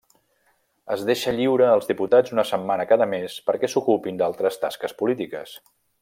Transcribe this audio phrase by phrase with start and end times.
[0.95, 5.55] Es deixa lliure als diputats una setmana cada mes perquè s'ocupen d'altres tasques polítiques.